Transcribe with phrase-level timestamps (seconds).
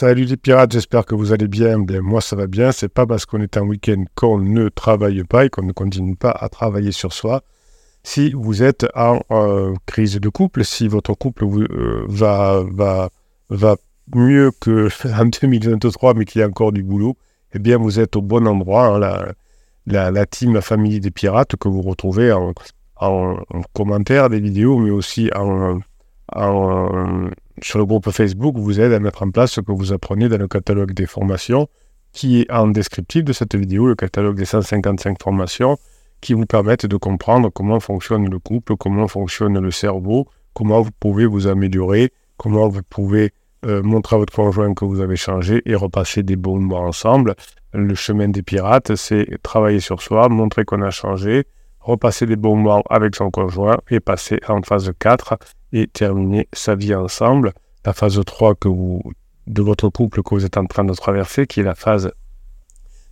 [0.00, 1.78] Salut les pirates, j'espère que vous allez bien.
[1.78, 2.72] bien moi, ça va bien.
[2.72, 6.16] C'est pas parce qu'on est un week-end qu'on ne travaille pas et qu'on ne continue
[6.16, 7.42] pas à travailler sur soi.
[8.02, 13.10] Si vous êtes en euh, crise de couple, si votre couple euh, va, va,
[13.50, 13.76] va
[14.14, 17.18] mieux qu'en 2023, mais qu'il y a encore du boulot,
[17.52, 18.86] eh bien, vous êtes au bon endroit.
[18.86, 19.34] Hein,
[19.84, 22.54] la, la, team, la famille des pirates que vous retrouvez en,
[22.96, 25.80] en, en commentaire des vidéos, mais aussi en,
[26.34, 27.28] en
[27.64, 30.38] sur le groupe Facebook vous aide à mettre en place ce que vous apprenez dans
[30.38, 31.68] le catalogue des formations
[32.12, 35.76] qui est en descriptif de cette vidéo, le catalogue des 155 formations
[36.20, 40.90] qui vous permettent de comprendre comment fonctionne le couple, comment fonctionne le cerveau, comment vous
[40.98, 43.32] pouvez vous améliorer, comment vous pouvez
[43.66, 47.34] euh, montrer à votre conjoint que vous avez changé et repasser des bons mois ensemble.
[47.72, 51.44] Le chemin des pirates, c'est travailler sur soi, montrer qu'on a changé,
[51.78, 55.38] repasser des bons moments avec son conjoint et passer en phase 4
[55.72, 57.52] et terminer sa vie ensemble.
[57.84, 59.02] La phase 3 que vous,
[59.46, 62.12] de votre couple que vous êtes en train de traverser, qui est la phase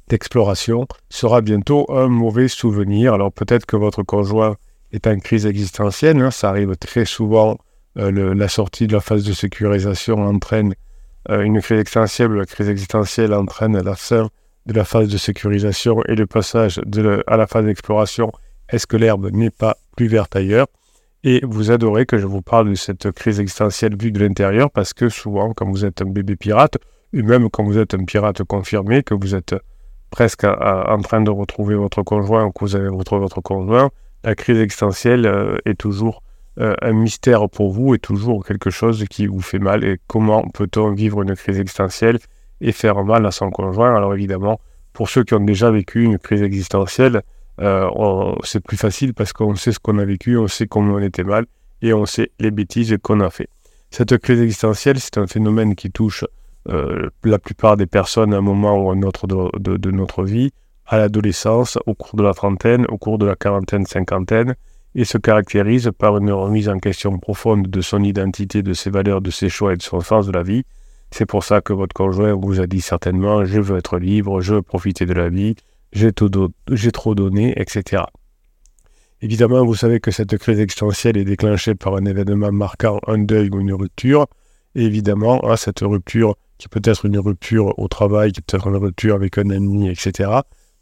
[0.09, 3.15] d'exploration, sera bientôt un mauvais souvenir.
[3.15, 4.57] Alors peut-être que votre conjoint
[4.93, 6.31] est en crise existentielle, hein.
[6.31, 7.59] ça arrive très souvent.
[7.99, 10.75] Euh, la sortie de la phase de sécurisation entraîne
[11.31, 14.29] euh, une crise existentielle, la crise existentielle entraîne la fin
[14.67, 16.81] de la phase de sécurisation et le passage
[17.27, 18.31] à la phase d'exploration.
[18.69, 20.67] Est-ce que l'herbe n'est pas plus verte ailleurs?
[21.25, 24.93] Et vous adorez que je vous parle de cette crise existentielle vue de l'intérieur parce
[24.93, 26.79] que souvent, quand vous êtes un bébé pirate,
[27.13, 29.55] et même quand vous êtes un pirate confirmé, que vous êtes
[30.11, 33.91] presque en train de retrouver votre conjoint ou que vous avez retrouvé votre conjoint,
[34.25, 36.23] la crise existentielle euh, est toujours
[36.59, 39.85] euh, un mystère pour vous et toujours quelque chose qui vous fait mal.
[39.85, 42.19] Et comment peut-on vivre une crise existentielle
[42.61, 43.95] et faire mal à son conjoint?
[43.95, 44.61] Alors évidemment,
[44.93, 47.23] pour ceux qui ont déjà vécu une crise existentielle,
[47.61, 51.01] euh, c'est plus facile parce qu'on sait ce qu'on a vécu, on sait comment on
[51.01, 51.47] était mal
[51.83, 53.49] et on sait les bêtises qu'on a fait.
[53.91, 56.25] Cette crise existentielle, c'est un phénomène qui touche
[56.69, 60.51] euh, la plupart des personnes à un moment ou à un autre de, notre vie,
[60.87, 64.55] à l'adolescence, au cours de la trentaine, au cours de la quarantaine, cinquantaine,
[64.95, 69.21] et se caractérise par une remise en question profonde de son identité, de ses valeurs,
[69.21, 70.65] de ses choix et de son sens de la vie.
[71.11, 74.57] C'est pour ça que votre conjoint vous a dit certainement je veux être libre, je
[74.57, 75.55] veux profiter de la vie,
[75.93, 76.13] j'ai
[76.93, 78.05] trop donné, etc.
[79.21, 83.51] Évidemment, vous savez que cette crise existentielle est déclenchée par un événement marquant un deuil
[83.51, 84.27] ou une rupture.
[84.75, 88.77] Évidemment, hein, cette rupture, qui peut être une rupture au travail, qui peut être une
[88.77, 90.31] rupture avec un ami, etc.,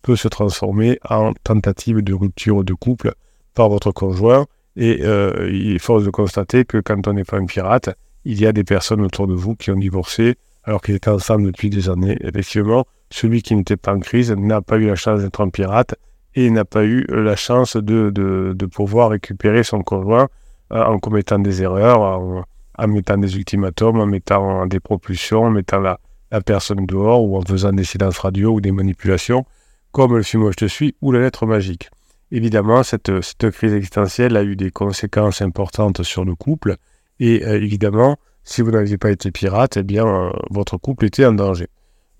[0.03, 3.15] peut se transformer en tentative de rupture de couple
[3.55, 4.47] par votre conjoint.
[4.77, 7.89] Et euh, il est force de constater que quand on n'est pas un pirate,
[8.27, 11.47] il y a des personnes autour de vous qui ont divorcé alors qu'ils étaient ensemble
[11.47, 12.19] depuis des années.
[12.21, 15.95] Effectivement, celui qui n'était pas en crise n'a pas eu la chance d'être un pirate
[16.35, 20.29] et n'a pas eu la chance de, pouvoir récupérer son conjoint
[20.73, 25.81] euh, en commettant des erreurs, en, mettant des ultimatums, en mettant des propulsions, en mettant
[25.81, 25.99] la,
[26.45, 29.47] personne dehors ou en faisant des silences radio ou des manipulations,
[29.93, 31.89] comme le film je te suis ou la lettre magique.
[32.31, 33.11] Évidemment, cette,
[33.53, 36.77] crise existentielle a eu des conséquences importantes sur le couple
[37.21, 41.25] et euh, évidemment, si vous n'aviez pas été pirate, eh bien, euh, votre couple était
[41.25, 41.69] en danger.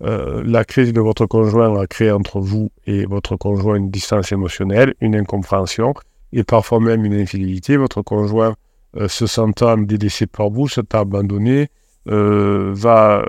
[0.03, 4.31] Euh, la crise de votre conjoint a créé entre vous et votre conjoint une distance
[4.31, 5.93] émotionnelle, une incompréhension
[6.33, 7.77] et parfois même une infidélité.
[7.77, 8.55] Votre conjoint,
[8.95, 11.69] euh, se sentant délaissé par vous, se abandonné,
[12.09, 13.23] euh, va,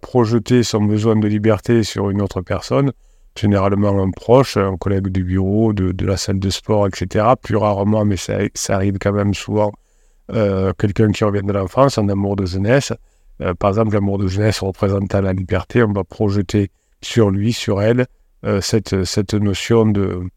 [0.00, 2.92] projeter son besoin de liberté sur une autre personne,
[3.38, 7.26] généralement un proche, un collègue du bureau, de, de la salle de sport, etc.
[7.42, 9.72] Plus rarement, mais ça, ça arrive quand même souvent,
[10.78, 12.92] quelqu'un qui revient de l'enfance, un amour de jeunesse.
[13.40, 16.70] Euh, par exemple, l'amour de jeunesse représentant la liberté, on va projeter
[17.02, 18.06] sur lui, sur elle,
[18.44, 20.28] euh, cette, notion de,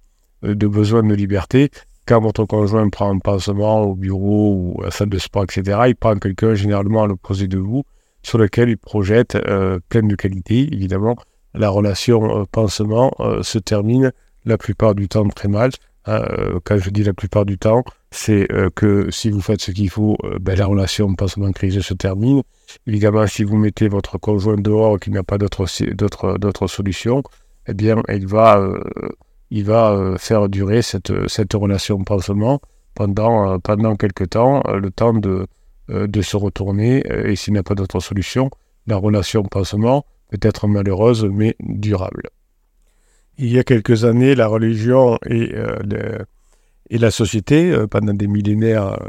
[0.42, 1.70] besoin de liberté.
[2.06, 5.80] Quand votre conjoint prend un pansement au bureau ou à la salle de sport, etc.,
[5.88, 7.84] il prend quelqu'un généralement à l'opposé de vous,
[8.24, 10.68] sur lequel il projette euh, plein de qualités.
[10.74, 11.16] Évidemment,
[11.54, 13.12] la relation pansement
[13.42, 14.12] se termine
[14.46, 15.72] la plupart du temps très mal.
[16.08, 19.72] Euh, quand je dis la plupart du temps, c'est euh, que si vous faites ce
[19.72, 22.42] qu'il faut, euh, ben, la relation pansement crise se termine.
[22.88, 27.24] Évidemment, si vous mettez votre conjoint dehors qu'il n'y a pas d'autre solution,
[27.68, 28.68] eh bien, il va,
[29.52, 32.62] il va faire durer cette, cette relation pansement
[32.96, 35.46] pendant, pendant quelques temps, le temps de,
[35.88, 37.04] de se retourner.
[37.26, 38.50] Et s'il n'y a pas d'autre solution,
[38.88, 42.24] la relation pansement peut être malheureuse mais durable
[43.40, 46.20] il y a quelques années, la religion et, euh,
[46.90, 49.08] et la société, euh, pendant des millénaires, euh,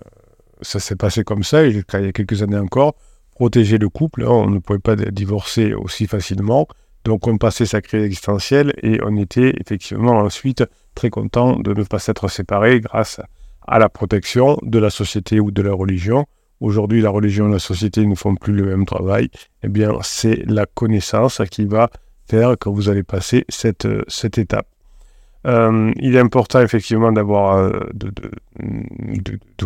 [0.62, 2.94] ça s'est passé comme ça, il y a quelques années encore,
[3.34, 6.68] protéger le couple, hein, on ne pouvait pas divorcer aussi facilement,
[7.04, 11.82] donc on passait sa crise existentielle et on était effectivement ensuite très content de ne
[11.84, 13.20] pas s'être séparés grâce
[13.66, 16.26] à la protection de la société ou de la religion.
[16.60, 19.30] Aujourd'hui la religion et la société ne font plus le même travail,
[19.62, 21.88] eh bien c'est la connaissance qui va
[22.28, 24.66] faire que vous allez passer cette, cette étape.
[25.46, 28.12] Euh, il est important effectivement d'avoir euh, de,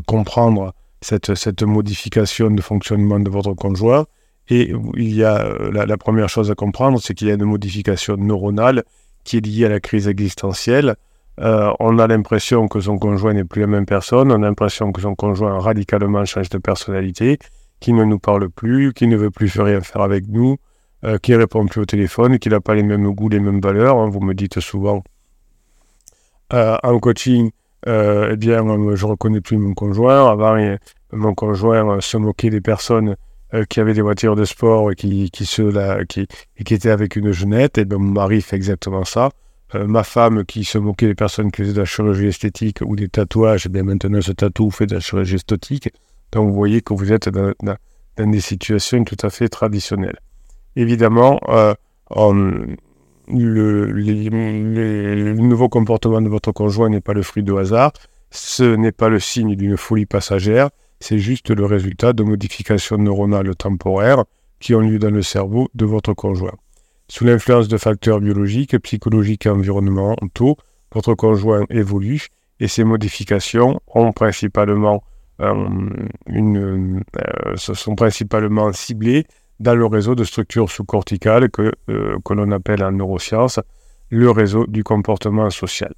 [0.06, 4.06] comprendre cette, cette modification de fonctionnement de votre conjoint.
[4.48, 7.44] Et il y a la, la première chose à comprendre, c'est qu'il y a une
[7.44, 8.84] modification neuronale
[9.24, 10.96] qui est liée à la crise existentielle.
[11.40, 14.92] Euh, on a l'impression que son conjoint n'est plus la même personne, on a l'impression
[14.92, 17.38] que son conjoint radicalement change de personnalité,
[17.80, 20.58] qu'il ne nous parle plus, qu'il ne veut plus rien faire avec nous,
[21.04, 23.60] euh, qu'il ne répond plus au téléphone, qu'il n'a pas les mêmes goûts, les mêmes
[23.60, 23.98] valeurs.
[23.98, 24.08] Hein.
[24.08, 25.00] Vous me dites souvent euh,
[26.50, 27.50] en coaching,
[27.86, 28.64] eh bien,
[28.94, 30.30] je reconnais plus mon conjoint.
[30.30, 30.56] Avant,
[31.12, 33.16] mon conjoint se moquait des personnes
[33.68, 35.30] qui avaient des voitures de sport et qui,
[36.56, 37.78] étaient avec une jeunette.
[37.78, 39.30] Et bien, mon mari fait exactement ça.
[39.74, 42.96] Euh, ma femme qui se moquait des personnes qui faisaient de la chirurgie esthétique ou
[42.96, 45.90] des tatouages, eh bien maintenant ce tatou fait de la chirurgie esthétique.
[46.32, 47.54] Donc vous voyez que vous êtes dans,
[48.18, 50.18] des situations tout à fait traditionnelles.
[50.76, 51.74] Évidemment, euh,
[53.28, 53.92] le,
[55.34, 57.92] nouveau comportement de votre conjoint n'est pas le fruit de hasard,
[58.30, 63.54] ce n'est pas le signe d'une folie passagère, c'est juste le résultat de modifications neuronales
[63.56, 64.24] temporaires
[64.60, 66.54] qui ont lieu dans le cerveau de votre conjoint.
[67.08, 70.56] Sous l'influence de facteurs biologiques, psychologiques et environnementaux,
[70.92, 72.28] votre conjoint évolue
[72.60, 74.10] et ces modifications euh,
[76.30, 79.26] euh, sont principalement ciblées
[79.64, 83.58] dans le réseau de structures sous-corticales que, euh, que l'on appelle en neurosciences
[84.10, 85.92] le réseau du comportement social.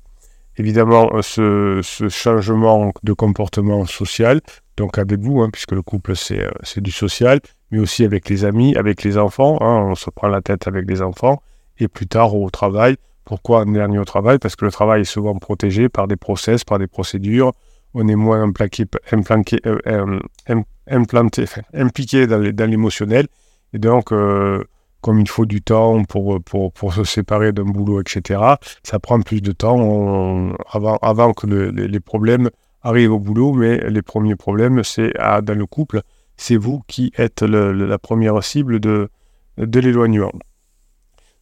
[0.57, 4.41] Évidemment, ce, ce changement de comportement social,
[4.79, 7.41] donc avec vous, hein, puisque le couple c'est du social,
[7.71, 9.59] mais aussi avec les amis, avec les enfants.
[9.61, 11.43] Hein, on se prend la tête avec les enfants.
[11.79, 12.97] Et plus tard au travail.
[13.25, 14.39] Pourquoi un dernier au travail?
[14.39, 17.53] Parce que le travail est souvent protégé par des process, par des procédures.
[17.93, 23.27] On est moins impliqué, euh, euh, implanté, impliqué dans l'émotionnel.
[23.77, 24.65] Et donc, euh,
[25.03, 28.41] comme il faut du temps pour, pour, pour se séparer d'un boulot, etc.,
[28.83, 32.51] ça prend plus de temps avant, avant que les problèmes
[32.83, 33.53] arrivent au boulot.
[33.53, 36.01] Mais les premiers problèmes, c'est dans le couple
[36.37, 39.09] c'est vous qui êtes la première cible de,
[39.59, 40.33] de l'éloignement.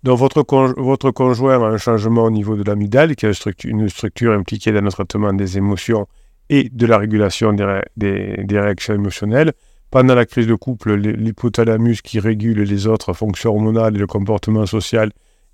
[0.02, 0.44] Donc votre,
[0.76, 4.82] votre conjoint a un changement au niveau de l'amygdale, qui est une structure impliquée dans
[4.82, 6.06] le traitement des émotions
[6.50, 9.52] et de la régulation des, des, réactions émotionnelles.
[9.90, 14.66] Pendant la crise de couple, l'hypothalamus qui régule les autres fonctions hormonales et le comportement
[14.66, 15.10] social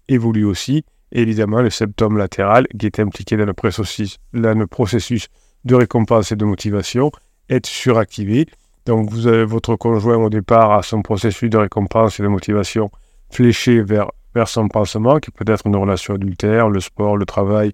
[0.09, 0.85] évolue aussi.
[1.13, 5.29] Évidemment, le septum latéral, qui est impliqué dans le processus, dans le processus
[5.65, 7.11] de récompense et de motivation,
[7.49, 8.47] est suractivé.
[8.87, 12.91] Donc, vous avez votre conjoint au départ à son processus de récompense et de motivation
[13.31, 17.73] fléché vers, vers son pansement, qui peut être une relation adultère, le sport, le travail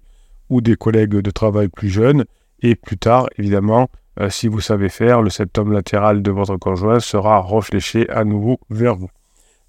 [0.49, 2.25] ou des collègues de travail plus jeunes.
[2.61, 6.99] Et plus tard, évidemment, euh, si vous savez faire, le septum latéral de votre conjoint
[6.99, 9.09] sera refléché à nouveau vers vous.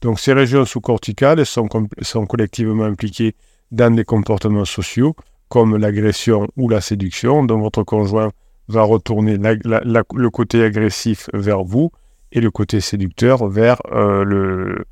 [0.01, 1.69] Donc, ces régions sous-corticales sont,
[2.29, 3.35] collectivement impliquées
[3.73, 5.15] dans des comportements sociaux,
[5.49, 8.31] comme l'agression ou la séduction, dont votre conjoint
[8.69, 11.91] va retourner le côté agressif vers vous
[12.33, 14.85] et le côté séducteur vers, euh, le,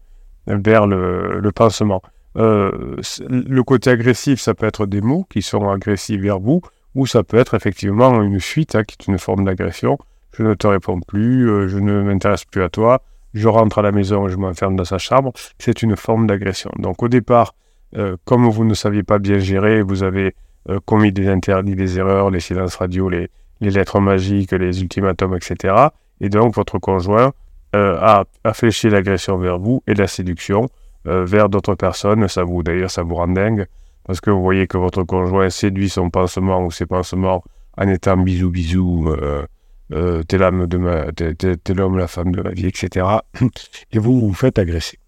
[0.46, 2.02] vers le pansement.
[2.36, 2.96] Euh,
[3.28, 6.60] le côté agressif, ça peut être des mots qui sont agressifs vers vous,
[6.96, 9.98] ou ça peut être effectivement une fuite, hein, qui est une forme d'agression.
[10.32, 13.02] Je ne te réponds plus, euh, je ne m'intéresse plus à toi,
[13.34, 15.32] je rentre à la maison je m'enferme dans sa chambre.
[15.58, 16.70] C'est une forme d'agression.
[16.78, 17.54] Donc au départ,
[18.24, 20.34] comme vous ne saviez pas bien gérer, vous avez
[20.84, 25.74] commis des interdits, des erreurs, les silences radio, les, lettres magiques, les ultimatums, etc.
[26.20, 27.32] Et donc votre conjoint
[27.74, 30.68] euh, a, a, fléché l'agression vers vous et la séduction
[31.06, 32.26] euh, vers d'autres personnes.
[32.28, 33.66] Ça vous, d'ailleurs, ça vous rend dingue
[34.06, 37.42] parce que vous voyez que votre conjoint séduit son pansement ou ses pansements
[37.76, 39.14] en étant bisou bisou,
[39.92, 43.06] euh, t'es l'homme de ma, t'es l'homme, la femme de ma vie, etc.
[43.92, 44.98] Et vous vous faites agresser.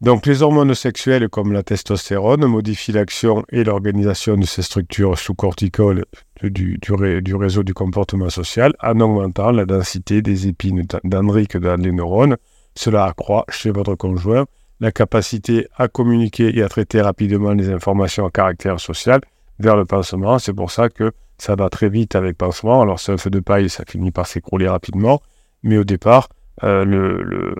[0.00, 6.06] Donc les hormones sexuelles comme la testostérone modifient l'action et l'organisation de ces structures sous-corticales
[6.42, 11.92] du, du, réseau du comportement social en augmentant la densité des épines dendriques dans les
[11.92, 12.38] neurones.
[12.74, 14.46] Cela accroît chez votre conjoint
[14.80, 19.20] la capacité à communiquer et à traiter rapidement les informations à caractère social
[19.58, 20.38] vers le pansement.
[20.38, 22.82] C'est pour ça que ça va très vite avec pansement.
[22.82, 25.20] Alors c'est un feu de paille, ça finit par s'écrouler rapidement.
[25.62, 26.28] Mais au départ,
[26.64, 27.54] euh,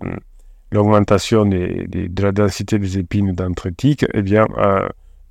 [0.73, 4.89] l'augmentation de la densité des épines dendritiques eh bien, euh,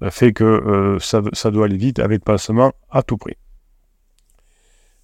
[0.10, 3.38] fait que euh, ça, doit aller vite avec pansement à tout prix.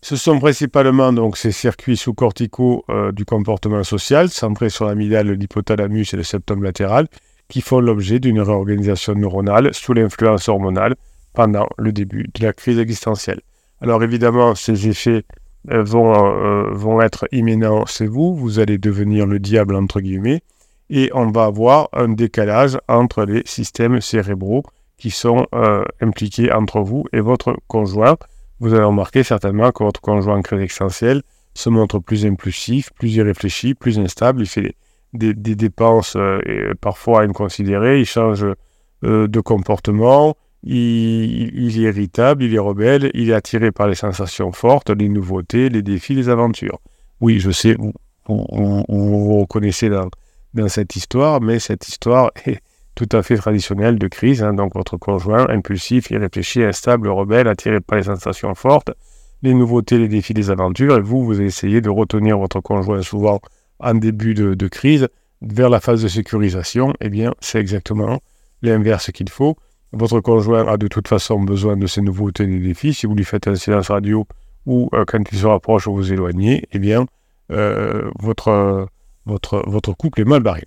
[0.07, 6.13] Ce sont principalement donc ces circuits sous-corticaux euh, du comportement social, centrés sur l'amygdale, l'hypothalamus
[6.13, 7.07] et le septum latéral,
[7.47, 10.93] qui font l'objet d'une réorganisation neuronale sous l'influence hormonale
[11.33, 13.41] pendant le début de la crise existentielle.
[13.81, 15.25] Alors évidemment, ces effets
[15.67, 20.43] vont, vont être imminents, c'est vous, vous allez devenir le diable entre guillemets,
[20.91, 24.61] et on va avoir un décalage entre les systèmes cérébraux
[24.99, 25.47] qui sont
[25.99, 28.17] impliqués entre vous et votre conjoint.
[28.59, 31.21] Vous allez remarquer certainement que votre conjoint existentielle
[31.53, 34.75] se montre plus impulsif, plus irréfléchi, plus instable, il fait
[35.13, 36.17] des, dépenses
[36.81, 38.45] parfois inconsidérées, il change
[39.03, 44.89] de comportement, il, est irritable, il est rebelle, il est attiré par les sensations fortes,
[44.89, 46.79] les nouveautés, les défis, les aventures.
[47.21, 47.93] Oui, je sais, vous
[48.27, 50.09] vous, reconnaissez dans,
[50.53, 52.59] dans, cette histoire, mais cette histoire est
[52.95, 54.41] tout à fait traditionnelle de crise.
[54.43, 54.53] Hein.
[54.53, 58.91] donc votre conjoint, impulsif, irréfléchi, instable, rebelle, attiré par les sensations fortes,
[59.43, 63.39] les nouveautés, les défis, les aventures, et vous, vous essayez de retenir votre conjoint souvent
[63.79, 65.07] en début de, de crise
[65.41, 66.93] vers la phase de sécurisation.
[67.01, 68.21] Eh bien, c'est exactement
[68.61, 69.55] l'inverse qu'il faut.
[69.91, 72.93] Votre conjoint a de toute façon besoin de ces nouveautés et des défis.
[72.93, 74.25] Si vous lui faites un silence radio
[74.65, 77.05] ou euh, quand il se rapproche, vous vous éloignez, eh bien,
[77.51, 78.87] euh, votre,
[79.25, 80.63] votre, votre couple est mal barré.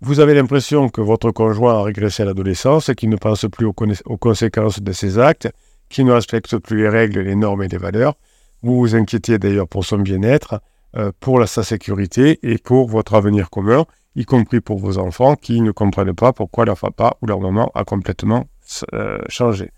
[0.00, 3.72] Vous avez l'impression que votre conjoint a régressé à l'adolescence qu'il ne pense plus aux,
[3.72, 5.48] conséquences de ses actes,
[5.88, 8.14] qu'il ne respecte plus les règles, les normes et les valeurs.
[8.62, 10.60] Vous vous inquiétez d'ailleurs pour son bien-être,
[10.96, 13.84] euh, pour sa sécurité et pour votre avenir commun
[14.18, 17.70] y compris pour vos enfants qui ne comprennent pas pourquoi leur papa ou leur maman
[17.74, 18.46] a complètement
[18.92, 19.70] euh, changé.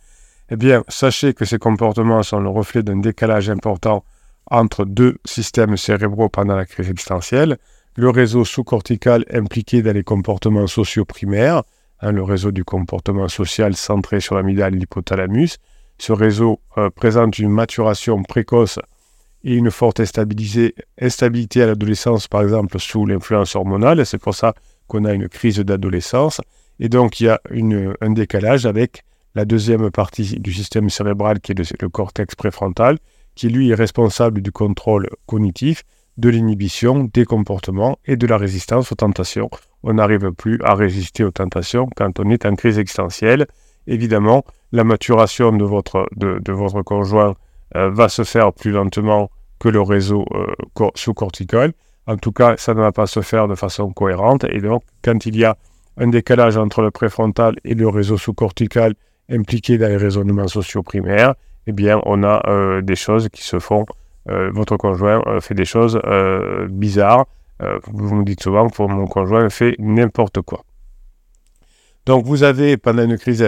[0.51, 4.05] Eh bien, sachez que ces comportements sont le reflet d'un décalage important
[4.51, 7.59] entre deux systèmes cérébraux pendant la crise existentielle,
[8.01, 11.63] le réseau sous-cortical impliqué dans les comportements sociaux primaires,
[12.01, 15.59] hein, le réseau du comportement social centré sur l'amygdale et l'hypothalamus.
[15.99, 18.79] Ce réseau euh, présente une maturation précoce
[19.45, 24.05] et une forte instabilité à l'adolescence, par exemple, sous l'influence hormonale.
[24.07, 24.55] C'est pour ça
[24.87, 26.41] qu'on a une crise d'adolescence.
[26.79, 27.39] Et donc, il y a
[28.01, 29.05] un décalage avec
[29.35, 32.99] la deuxième partie du système cérébral, qui est le, cortex préfrontal,
[33.35, 35.85] qui lui est responsable du contrôle cognitif,
[36.17, 39.51] de l'inhibition des comportements et de la résistance aux tentations.
[39.83, 43.47] On n'arrive plus à résister aux tentations quand on est en crise existentielle.
[43.87, 46.07] Évidemment, la maturation de votre,
[46.85, 47.35] conjoint
[47.77, 51.73] euh, va se faire plus lentement que le réseau euh, sous-cortical.
[52.07, 54.45] En tout cas, ça ne va pas se faire de façon cohérente.
[54.51, 55.57] Et donc, quand il y a
[55.97, 58.95] un décalage entre le préfrontal et le réseau sous-cortical
[59.31, 61.35] impliqué dans les raisonnements sociaux primaires,
[61.67, 63.87] eh bien, on a euh, des choses qui se font.
[64.27, 66.01] Votre conjoint fait des choses
[66.69, 67.27] bizarres.
[67.87, 70.65] vous me dites souvent que mon conjoint fait n'importe quoi.
[72.07, 73.45] Donc, vous avez, pendant une crise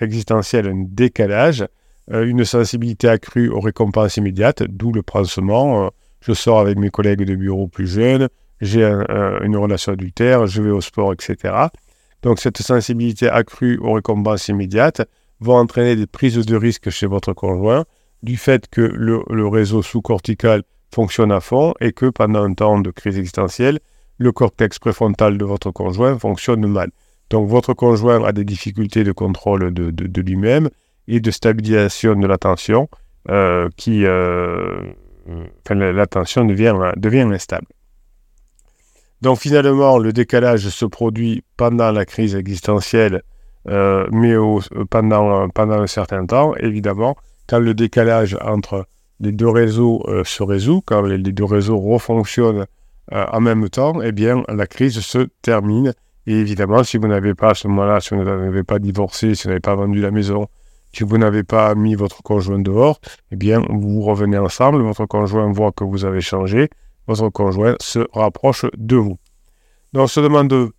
[0.00, 1.66] existentielle, un décalage
[2.10, 5.86] euh, une sensibilité accrue aux récompenses immédiates, d'où le pansement.
[5.86, 5.88] Euh,
[6.20, 8.28] je sors avec mes collègues de bureau plus jeunes,
[8.60, 11.52] j'ai une relation adultère, je vais au sport, etc.
[12.22, 15.02] Donc cette sensibilité accrue aux récompenses immédiates
[15.40, 17.86] va entraîner des prises de risque chez votre conjoint
[18.22, 20.62] du fait que le, réseau sous-cortical
[20.92, 23.80] fonctionne à fond et que pendant un temps de crise existentielle,
[24.18, 26.90] le cortex préfrontal de votre conjoint fonctionne mal.
[27.30, 30.68] Donc votre conjoint a des difficultés de contrôle de lui-même
[31.08, 32.88] et de stabilisation de l'attention
[33.30, 34.82] euh, qui, euh,
[35.70, 37.66] l'attention devient, devient instable.
[39.20, 43.22] Donc finalement, le décalage se produit pendant la crise existentielle,
[43.68, 44.34] euh, mais
[44.90, 47.16] pendant un certain temps, évidemment,
[47.52, 48.86] quand le décalage entre
[49.20, 52.64] les deux réseaux se résout, quand les, deux réseaux refonctionnent
[53.10, 55.92] en même temps, eh bien, la crise se termine.
[56.26, 59.42] Et évidemment, si vous n'avez pas à ce moment-là, si vous n'avez pas divorcé, si
[59.42, 60.46] vous n'avez pas vendu la maison,
[60.94, 65.52] si vous n'avez pas mis votre conjoint dehors, eh bien, vous revenez ensemble, votre conjoint
[65.52, 66.70] voit que vous avez changé,
[67.06, 69.18] votre conjoint se rapproche de vous.
[69.92, 70.70] Donc, on se demande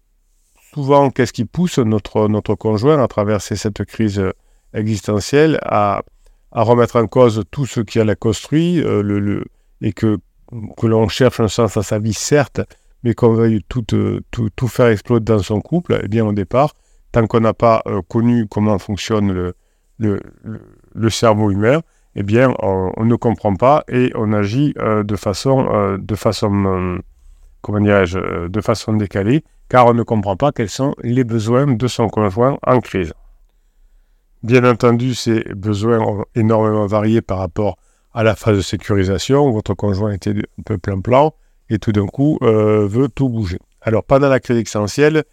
[0.73, 4.23] souvent qu'est-ce qui pousse notre, notre conjoint à traverser cette crise
[4.73, 6.01] existentielle, à,
[6.61, 9.45] remettre en cause tout ce qui a construit, euh, le,
[9.81, 10.19] et que,
[10.77, 12.61] que l'on cherche un sens à sa vie, certes,
[13.03, 16.33] mais qu'on veuille tout, euh, tout, tout, faire exploser dans son couple, eh bien, au
[16.33, 16.73] départ,
[17.11, 19.55] tant qu'on n'a pas euh, connu comment fonctionne le,
[19.99, 21.81] le, cerveau humain,
[22.15, 26.99] eh bien, on, ne comprend pas et on agit euh, de façon, euh, de façon,
[27.61, 31.87] comment dirais-je, de façon décalée, car on ne comprend pas quels sont les besoins de
[31.87, 33.13] son conjoint en crise.
[34.43, 37.77] Bien entendu, ces besoins ont énormément varié par rapport
[38.13, 39.51] à la phase de sécurisation.
[39.51, 41.33] Votre conjoint était un peu plein-plan
[41.69, 43.59] et tout d'un coup veut tout bouger.
[43.81, 45.23] Alors, pendant la crise essentielle,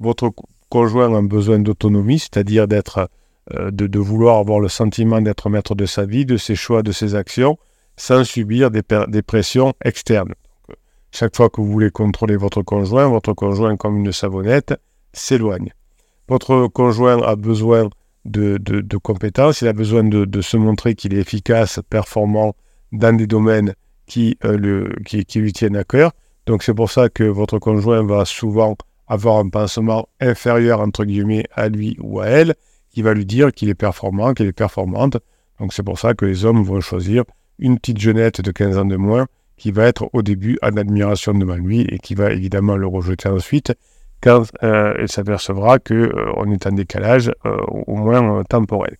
[0.00, 0.30] votre
[0.68, 6.06] conjoint a besoin d'autonomie, c'est-à-dire euh, de, vouloir avoir le sentiment d'être maître de sa
[6.06, 7.58] vie, de ses choix, de ses actions,
[7.96, 10.32] sans subir des, pressions externes.
[10.70, 10.74] Euh,
[11.12, 14.74] chaque fois que vous voulez contrôler votre conjoint, votre conjoint, comme une savonnette,
[15.12, 15.72] s'éloigne.
[16.28, 17.90] Votre conjoint a besoin
[18.30, 22.54] de, compétences, il a besoin de, se montrer qu'il est efficace, performant
[22.92, 23.74] dans des domaines
[24.06, 24.36] qui,
[25.16, 26.12] qui lui tiennent à cœur.
[26.46, 31.44] Donc c'est pour ça que votre conjoint va souvent avoir un pansement inférieur, entre guillemets,
[31.54, 32.54] à lui ou à elle,
[32.90, 35.18] qui va lui dire qu'il est performant, qu'il est performante.
[35.58, 37.24] Donc c'est pour ça que les hommes vont choisir
[37.58, 41.34] une petite jeunette de 15 ans de moins qui va être au début en admiration
[41.34, 43.74] devant lui et qui va évidemment le rejeter ensuite
[44.20, 48.96] quand euh, il s'apercevra qu'on euh, est en décalage euh, au moins temporel.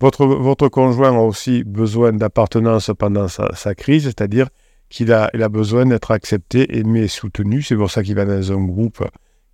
[0.00, 4.48] Votre, conjoint a aussi besoin d'appartenance pendant sa, crise, c'est-à-dire
[4.90, 7.62] qu'il a, besoin d'être accepté, aimé, soutenu.
[7.62, 9.02] C'est pour ça qu'il va dans un groupe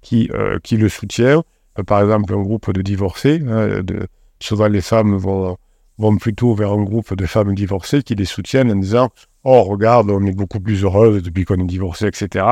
[0.00, 1.44] qui, le soutient.
[1.87, 3.40] par exemple, un groupe de divorcés.
[3.49, 3.82] Hein,
[4.40, 5.56] souvent, les femmes vont,
[5.99, 9.11] vont plutôt vers un groupe de femmes divorcées qui les soutiennent en disant
[9.44, 12.47] Oh, regarde, on est beaucoup plus heureuse depuis qu'on est divorcé, etc.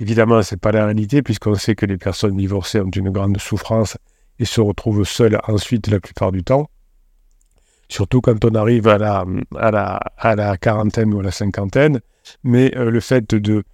[0.00, 3.38] Évidemment, ce n'est pas la réalité, puisqu'on sait que les personnes divorcées ont une grande
[3.38, 3.96] souffrance
[4.38, 6.70] et se retrouvent seules ensuite la plupart du temps.
[7.88, 12.00] Surtout quand on arrive à la, quarantaine ou à la cinquantaine.
[12.44, 13.64] Mais euh, le fait de,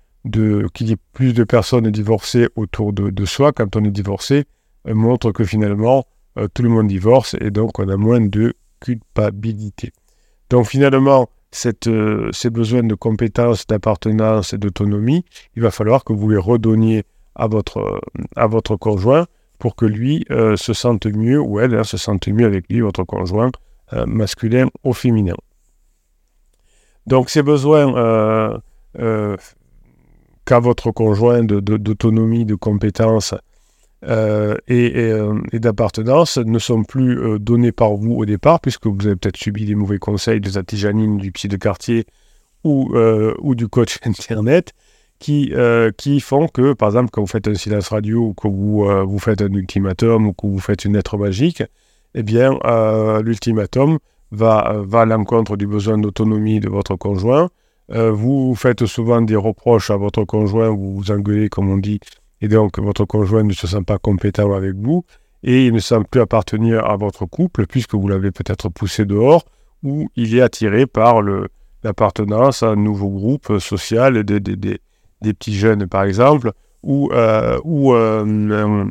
[0.73, 4.45] qu'il y ait plus de personnes divorcées autour de, de soi quand on est divorcé
[4.89, 6.07] euh, montre que finalement,
[6.39, 9.93] euh, tout le monde divorce et donc on a moins de culpabilité.
[10.51, 16.13] Donc finalement, cette, euh, ces besoins de compétences, d'appartenance et d'autonomie, il va falloir que
[16.13, 17.05] vous les redonniez
[17.37, 18.01] à votre, euh,
[18.35, 19.27] à votre conjoint
[19.59, 23.05] pour que lui se sente mieux ou elle hein, se sente mieux avec lui, votre
[23.05, 23.51] conjoint,
[24.05, 25.37] masculin ou féminin.
[27.07, 28.61] Donc ces besoins
[30.45, 33.35] qu'a votre conjoint d'autonomie, de, de compétences,
[34.07, 39.07] euh, euh, et, d'appartenance ne sont plus euh, donnés par vous au départ, puisque vous
[39.07, 42.07] avez peut-être subi des mauvais conseils de Zati Janine, du psy de quartier
[42.65, 42.95] ou,
[43.41, 44.73] ou du coach Internet,
[45.19, 45.53] qui,
[45.99, 49.19] qui font que, par exemple, quand vous faites un silence radio ou que vous, vous
[49.19, 51.63] faites un ultimatum ou que vous faites une lettre magique,
[52.15, 52.59] eh bien,
[53.23, 53.99] l'ultimatum
[54.31, 57.51] va, va à l'encontre du besoin d'autonomie de votre conjoint.
[57.91, 62.01] vous faites souvent des reproches à votre conjoint, vous vous engueulez, comme on dit,
[62.45, 65.07] et donc votre conjoint ne se sent pas compétent avec vous,
[65.43, 69.47] et il ne semble plus appartenir à votre couple, puisque vous l'avez peut-être poussé dehors,
[69.83, 74.41] ou il est attiré par l'appartenance à un nouveau groupe social, des,
[75.23, 76.53] petits jeunes par exemple,
[76.83, 78.85] ou, euh, euh,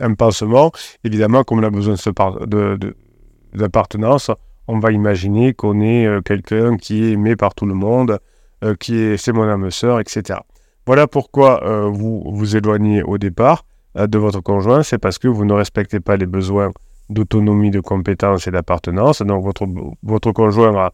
[0.00, 0.72] un, pansement.
[1.04, 1.96] Évidemment, comme on a besoin
[3.52, 4.30] d'appartenance,
[4.68, 8.20] on va imaginer qu'on est euh, quelqu'un qui est aimé par tout le monde,
[8.80, 10.38] qui est c'est mon âme sœur, etc.
[10.86, 13.64] Voilà pourquoi euh, vous vous éloignez au départ
[13.96, 16.70] euh, de votre conjoint, c'est parce que vous ne respectez pas les besoins
[17.08, 19.22] d'autonomie, de compétence et d'appartenance.
[19.22, 19.66] Donc votre,
[20.02, 20.90] votre conjoint,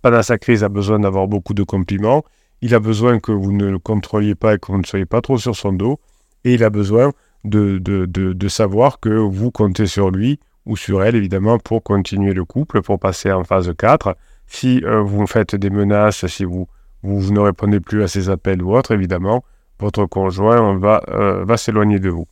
[0.00, 2.24] pendant sa crise, a besoin d'avoir beaucoup de compliments.
[2.60, 5.20] Il a besoin que vous ne le contrôliez pas et que vous ne soyez pas
[5.20, 5.98] trop sur son dos.
[6.44, 7.12] Et il a besoin
[7.44, 12.82] de, savoir que vous comptez sur lui ou sur elle, évidemment, pour continuer le couple,
[12.82, 14.16] pour passer en phase 4.
[14.46, 16.68] Si euh, vous faites des menaces, si vous
[17.02, 19.44] vous ne répondez plus à ses appels ou autre, évidemment,
[19.80, 22.26] votre conjoint va, euh, va s'éloigner de vous.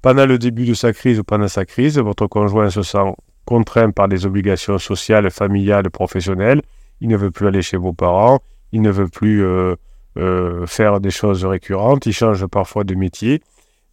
[0.00, 3.90] Pendant le début de sa crise ou pendant sa crise, votre conjoint se sent contraint
[3.90, 6.62] par des obligations sociales, familiales, professionnelles.
[7.00, 9.74] Il ne veut plus aller chez vos parents, il ne veut plus euh,
[10.16, 13.42] euh, faire des choses récurrentes, il change parfois de métier.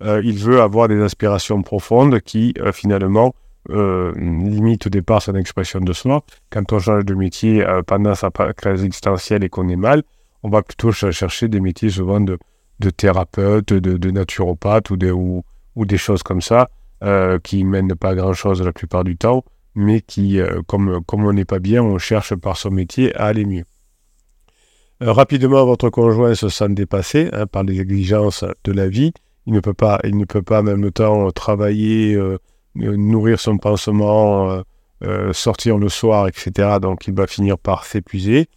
[0.01, 3.33] il veut avoir des aspirations profondes qui, finalement,
[3.67, 6.23] limitent au départ son expression de soi.
[6.49, 10.03] Quand on change de métier pendant sa crise existentielle et qu'on est mal,
[10.43, 12.37] on va plutôt chercher des métiers souvent de,
[12.79, 15.43] de thérapeute, de, naturopathe ou,
[15.75, 16.69] ou, des choses comme ça,
[17.03, 19.43] euh, qui mènent pas à grand-chose la plupart du temps,
[19.75, 23.45] mais qui, euh, comme, on n'est pas bien, on cherche par son métier à aller
[23.45, 23.65] mieux.
[25.01, 29.13] Euh, rapidement, votre conjoint se sent dépassé hein, par les exigences de la vie.
[29.45, 32.19] Il ne peut pas, il ne peut pas en même temps travailler,
[32.75, 34.61] nourrir son pansement,
[35.31, 36.77] sortir le soir, etc.
[36.79, 38.47] Donc il va finir par s'épuiser.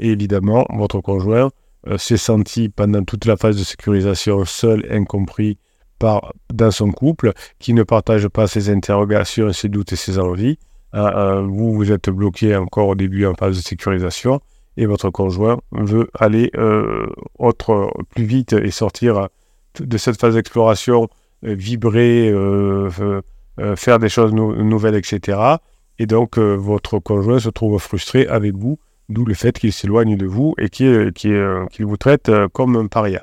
[0.00, 1.50] Et évidemment, votre conjoint
[1.86, 5.58] euh, s'est senti pendant toute la phase de sécurisation seul, incompris
[5.98, 10.58] par, dans son couple, qui ne partage pas ses interrogations, ses doutes et ses envies.
[10.94, 14.40] Euh, euh, vous, vous êtes bloqué encore au début en phase de sécurisation
[14.76, 16.50] et votre conjoint veut aller
[17.38, 19.28] autre, plus vite et sortir
[19.78, 21.08] de cette phase d'exploration,
[21.42, 22.32] vibrer,
[23.76, 25.38] faire des choses nouvelles, etc.
[25.98, 28.78] Et donc, votre conjoint se trouve frustré avec vous
[29.10, 31.12] d'où le fait qu'il s'éloigne de vous et qu'il
[31.80, 33.22] vous traite euh, comme un paria.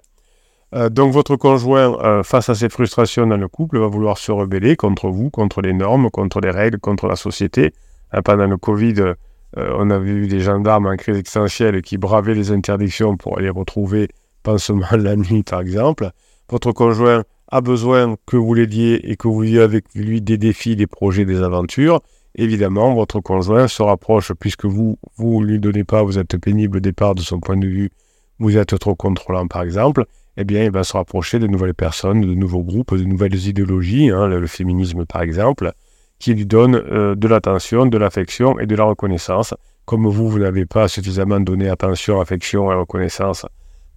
[0.76, 4.32] Euh, donc votre conjoint, euh, face à ces frustrations dans le couple, va vouloir se
[4.32, 7.74] rebeller contre vous, contre les normes, contre les règles, contre la société.
[8.24, 9.16] pendant le Covid,
[9.56, 14.10] on avait vu des gendarmes en crise existentielle qui bravaient les interdictions pour aller retrouver
[14.44, 16.12] pansement la nuit, par exemple.
[16.50, 20.76] Votre conjoint a besoin que vous l'aidiez et que vous ayez avec lui des défis,
[20.76, 22.02] des projets, des aventures.
[22.38, 26.80] Évidemment, votre conjoint se rapproche, puisque vous vous lui donnez pas, vous êtes pénible au
[26.80, 27.92] départ de son point de vue,
[28.40, 30.06] vous êtes trop contrôlant par exemple,
[30.38, 34.10] eh bien, il va se rapprocher de nouvelles personnes, de nouveaux groupes, de nouvelles idéologies,
[34.10, 35.72] hein, le, féminisme par exemple,
[36.20, 39.56] qui lui donnent euh, de l'attention, de l'affection et de la reconnaissance.
[39.86, 43.46] Comme vous, vous n'avez pas suffisamment donné attention, affection et reconnaissance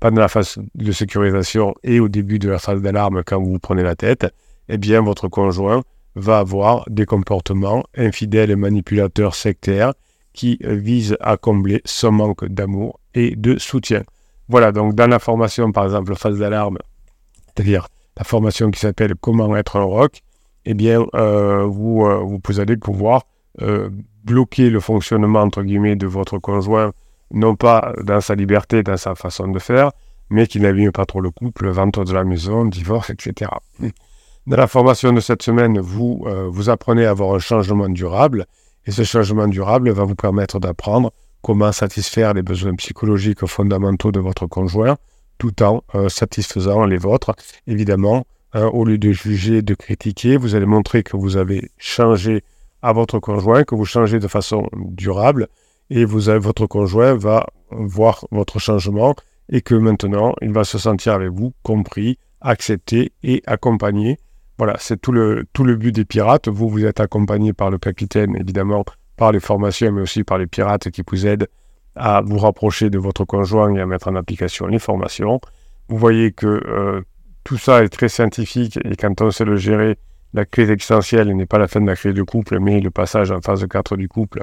[0.00, 3.59] pendant la phase de sécurisation et au début de la phase d'alarme quand vous vous
[3.59, 4.26] prenez la tête,
[4.70, 5.83] eh bien, votre conjoint
[6.14, 9.94] va avoir des comportements infidèles manipulateurs sectaires
[10.33, 14.03] qui euh, visent à combler son manque d'amour et de soutien.
[14.49, 16.79] Voilà, donc dans la formation, par exemple, phase d'alarme,
[17.46, 20.20] c'est-à-dire la formation qui s'appelle Comment être un rock,
[20.64, 23.23] eh bien, euh, vous, euh, vous allez pouvoir
[24.25, 26.92] bloquer le fonctionnement, entre guillemets, de votre conjoint,
[27.31, 29.90] non pas dans sa liberté, dans sa façon de faire,
[30.31, 33.51] mais qui n'abîme pas trop le couple, vente de la maison, divorce, etc.
[34.50, 38.46] Dans la formation de cette semaine, vous, vous apprenez à avoir un changement durable,
[38.84, 44.18] et ce changement durable va vous permettre d'apprendre comment satisfaire les besoins psychologiques fondamentaux de
[44.18, 44.96] votre conjoint
[45.38, 47.30] tout en euh, satisfaisant les vôtres.
[47.68, 52.42] Évidemment, hein, au lieu de juger, de critiquer, vous allez montrer que vous avez changé
[52.82, 55.46] à votre conjoint, que vous changez de façon durable
[55.90, 59.14] et votre conjoint va voir votre changement
[59.48, 64.18] et que maintenant, il va se sentir avec vous compris, accepté et accompagné.
[64.61, 66.49] Voilà, c'est tout le, but des pirates.
[66.49, 68.85] Vous, vous êtes accompagné par le capitaine, évidemment,
[69.16, 71.49] par les formations, mais aussi par les pirates qui vous aident
[71.96, 75.40] à vous rapprocher de votre conjoint et à mettre en application les formations.
[75.88, 77.01] Vous voyez que euh,
[77.42, 79.96] tout ça est très scientifique et quand on sait le gérer,
[80.35, 83.31] la crise existentielle n'est pas la fin de la crise du couple, mais le passage
[83.31, 84.42] en phase 4 du couple,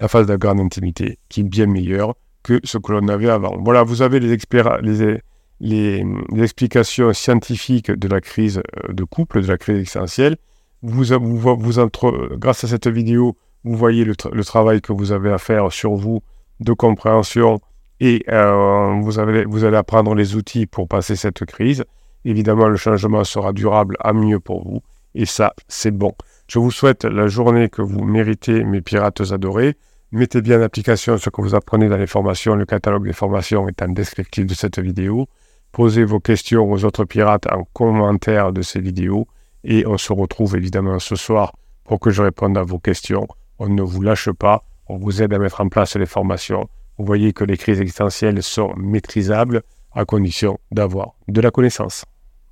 [0.00, 3.28] la phase de la grande intimité, qui est bien meilleure que ce que l'on avait
[3.28, 3.58] avant.
[3.62, 5.20] Voilà, vous avez les, les,
[5.60, 6.04] les,
[6.38, 10.36] explications scientifiques de la crise euh, de couple, de la crise existentielle.
[10.82, 15.30] Vous, vous, vous entre, grâce à cette vidéo, vous voyez le, travail que vous avez
[15.30, 16.22] à faire sur vous
[16.60, 17.60] de compréhension
[18.00, 21.84] et euh, vous, avez, vous allez apprendre les outils pour passer cette crise.
[22.24, 24.80] Évidemment, le changement sera durable à mieux pour vous
[25.14, 26.14] et ça, c'est bon.
[26.48, 29.76] Je vous souhaite la journée que vous méritez, mes pirates adorés.
[30.12, 32.54] Mettez bien en application ce que vous apprenez dans les formations.
[32.54, 35.28] Le catalogue des formations est en descriptif de cette vidéo.
[35.72, 39.26] Posez vos questions aux autres pirates en commentaire de ces vidéos.
[39.64, 41.52] Et on se retrouve évidemment ce soir
[41.84, 43.26] pour que je réponde à vos questions
[43.60, 46.68] on ne vous lâche pas, on vous aide à mettre en place les formations.
[46.96, 52.04] Vous voyez que les crises existentielles sont maîtrisables à condition d'avoir de la connaissance.